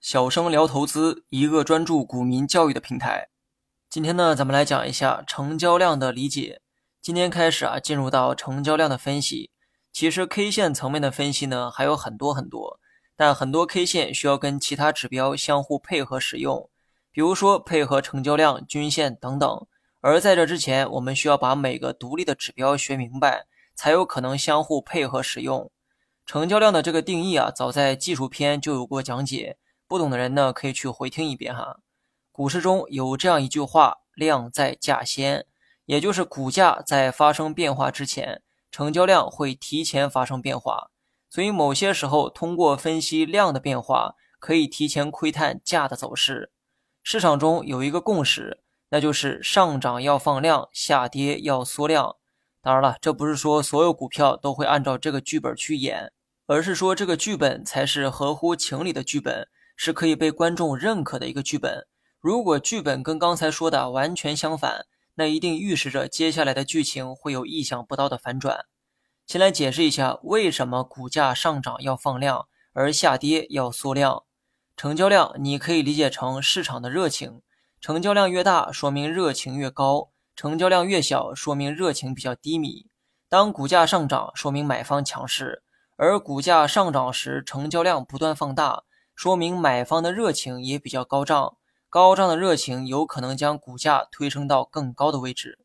[0.00, 3.28] 小生聊投资，一个专注股民教育的平台。
[3.88, 6.60] 今天呢，咱们来讲一下成交量的理解。
[7.00, 9.52] 今天开始啊，进入到成交量的分析。
[9.92, 12.80] 其实 K 线层面的分析呢，还有很多很多，
[13.14, 16.68] 但很多 K 线需要跟其他指标相互配合使用，
[17.12, 19.66] 比如说配合成交量、均线等等。
[20.00, 23.46] 而在这之前，我们需要把每个独立的指标学明白，
[23.76, 25.70] 才有可能相互配合使用。
[26.26, 29.58] 成交量的这个定义啊，早在技术篇就有过讲解。
[29.86, 31.78] 不懂的人呢，可以去回听一遍哈。
[32.32, 35.46] 股市中有这样一句话：“量在价先”，
[35.86, 38.42] 也就是股价在发生变化之前，
[38.72, 40.90] 成交量会提前发生变化。
[41.30, 46.50] 所以某些时候，通过分析量的变化，可以提前窥探价的走势。
[47.04, 52.16] 市场中有一个共识，那就是上涨要放量，下跌要缩量。
[52.60, 56.12] 当然了，这不是说所有股票都会按照这个剧本去演，
[56.46, 59.48] 而是说这个剧本才是合乎情理的剧本。
[59.78, 61.86] 是可以被观众认可的一个剧本。
[62.18, 64.86] 如果剧本跟刚才说的完全相反，
[65.16, 68.64] 那一定预示着接下来的剧情会有意想不到的反转。
[69.26, 74.24] 先来解释一下，为什么股价上涨要放量，而下跌要缩量。
[74.78, 77.42] 成交量你可以理解成市场的热情，
[77.78, 82.86] 成交量越大，说明热情越高；成交量越小，说明热情比较低迷。
[83.28, 85.62] 当股价上涨，说明买方强势；
[85.96, 88.84] 而股价上涨时，成交量不断放大。
[89.14, 91.56] 说明买方的热情也比较高涨，
[91.88, 95.58] 高涨的热情有可能将股价推升到更高的位置。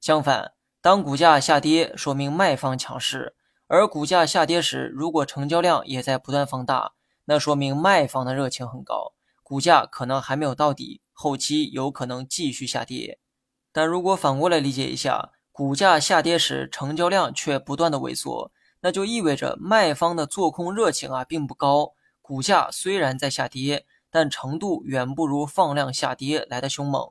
[0.00, 3.34] 相反，当股价下跌，说明卖方强势，
[3.66, 6.92] 而股价下跌时，如果成交量也在不断放大，
[7.24, 13.18] 那说明卖方的热情很高，股价可能还没有到底，后期有可能继续下跌。
[13.72, 18.52] 但如果反过来理解一下，股价下跌时，成交量却不断的萎缩，
[18.84, 21.94] 那就意味着卖方的做空热情啊并不高。
[22.20, 27.10] 股价虽然在下跌，但程度远不如放量下跌来的凶猛。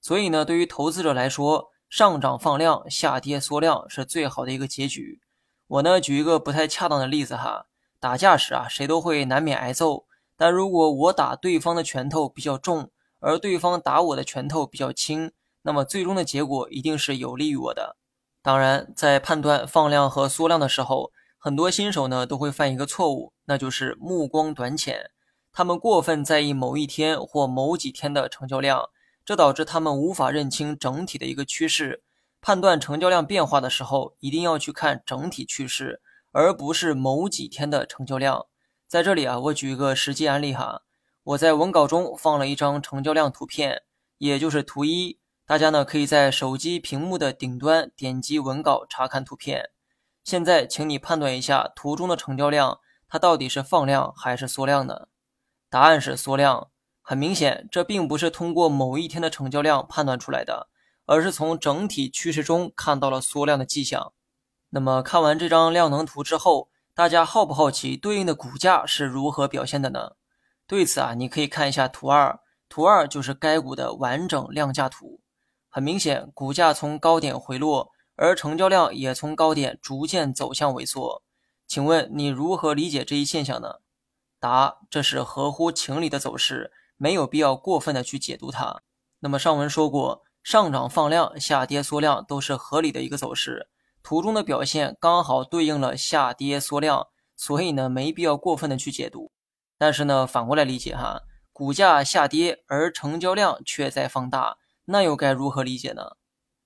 [0.00, 5.20] 所以呢，对于投资者来说，上涨放量，下跌缩量是最好的一个结局。
[5.68, 7.66] 我呢，举一个不太恰当的例子哈，
[8.00, 10.06] 打架时啊，谁都会难免挨揍。
[10.36, 12.90] 但如果我打对方的拳头比较重，
[13.20, 15.30] 而对方打我的拳头比较轻，
[15.62, 17.96] 那么最终的结果一定是有利于我的。
[18.42, 25.10] 当然，在判断放量和缩量的时候，很多新手呢都会犯一个错误，那就是目光短浅。
[25.52, 28.88] 他们过分在意某一天或某几天的成交量，
[29.24, 32.02] 这导致他们无法认清整体的一个趋势。
[32.40, 36.00] 判断成交量变化的时候，一定要去看整体趋势，
[36.32, 38.46] 而不是某几天的成交量。
[38.88, 40.82] 在这里啊，我举一个实际案例哈，
[41.22, 43.82] 我在文稿中放了一张成交量图片，
[44.18, 45.20] 也就是图一，
[45.52, 49.68] 大家呢可以在手机屏幕的顶端点击文稿查看图片。
[50.24, 55.08] 现在，请你判断一下图中的成交量，它到底是放量还是缩量呢？
[55.68, 56.70] 答案是缩量。
[57.02, 60.68] 很明显，这并不是通过某一天的成交量判断出来的，
[61.04, 64.14] 而是从整体趋势中看到了缩量的迹象。
[64.70, 70.12] 那么，看完这张量能图之后，大家好不好奇对应的股价是如何表现的呢？
[70.66, 75.20] 对此啊，你可以看一下图二，图二就是该股的完整量价图。
[75.72, 77.90] 很明显，股价从高点回落。
[78.14, 81.22] 而成交量也从高点逐渐走向萎缩，
[81.66, 83.76] 请问你如何理解这一现象呢？
[84.38, 88.82] 答：这是合乎情理的走势，没有必要过分的去解读它。
[89.20, 93.68] 那么上文说过，上涨放量，下跌缩量都是合理的一个走势，
[94.02, 99.32] 图中的表现刚好对应了下跌缩量，所以呢没必要过分的去解读。
[99.78, 106.16] 但是呢反过来理解哈，股价下跌而成交量却在放大，那又该如何理解呢？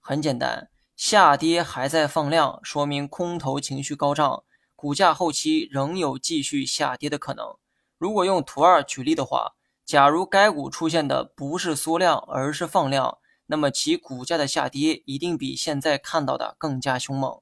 [0.00, 0.70] 很简单。
[0.96, 4.42] 下跌还在放量，说明空头情绪高涨，
[4.74, 7.56] 股价后期仍有继续下跌的可能。
[7.98, 9.52] 如果用图二举例的话，
[9.84, 17.40] 假如该股出现的不是缩量，而是放量，那么其股价的下跌一定比现在看到的更加凶猛。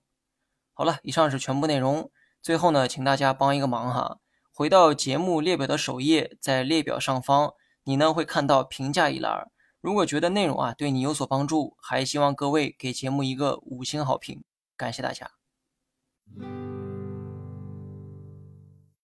[0.75, 2.11] 好了，以上是全部内容。
[2.43, 4.19] 最后呢，请大家帮一个忙哈，
[4.53, 7.55] 回到节目列表的首页，在列表上方，
[7.85, 9.51] 你呢会看到评价一栏。
[9.87, 14.43] 如果觉得内容啊对你有所帮助，还希望各位给节目一个五星好评，
[14.77, 15.31] 感谢大家。